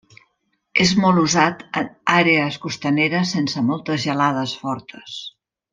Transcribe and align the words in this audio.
És 0.85 0.93
molt 1.03 1.21
usat 1.23 1.61
en 1.83 1.91
àrees 2.15 2.59
costaneres 2.65 3.37
sense 3.37 3.67
moltes 3.71 4.07
gelades 4.09 4.59
fortes. 4.65 5.21